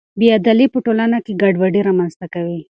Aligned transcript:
بې 0.19 0.27
عدالتي 0.37 0.67
په 0.73 0.79
ټولنه 0.85 1.17
کې 1.25 1.37
ګډوډي 1.41 1.81
رامنځته 1.87 2.25
کوي. 2.33 2.61